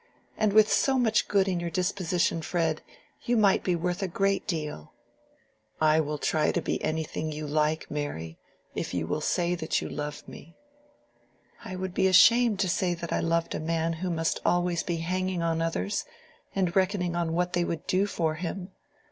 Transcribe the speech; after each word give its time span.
And 0.35 0.51
with 0.51 0.67
so 0.67 0.97
much 0.97 1.27
good 1.27 1.47
in 1.47 1.59
your 1.59 1.69
disposition, 1.69 2.41
Fred,—you 2.41 3.37
might 3.37 3.63
be 3.63 3.75
worth 3.75 4.01
a 4.01 4.07
great 4.07 4.47
deal." 4.47 4.93
"I 5.79 5.99
will 5.99 6.17
try 6.17 6.51
to 6.53 6.59
be 6.59 6.83
anything 6.83 7.31
you 7.31 7.45
like, 7.45 7.91
Mary, 7.91 8.39
if 8.73 8.95
you 8.95 9.05
will 9.05 9.21
say 9.21 9.53
that 9.53 9.79
you 9.79 9.87
love 9.87 10.27
me." 10.27 10.57
"I 11.63 11.73
should 11.73 11.93
be 11.93 12.07
ashamed 12.07 12.57
to 12.61 12.67
say 12.67 12.95
that 12.95 13.13
I 13.13 13.19
loved 13.19 13.53
a 13.53 13.59
man 13.59 13.93
who 13.93 14.09
must 14.09 14.41
always 14.43 14.81
be 14.81 14.95
hanging 14.95 15.43
on 15.43 15.61
others, 15.61 16.03
and 16.55 16.75
reckoning 16.75 17.15
on 17.15 17.33
what 17.33 17.53
they 17.53 17.63
would 17.63 17.85
do 17.85 18.07
for 18.07 18.33
him. 18.33 18.71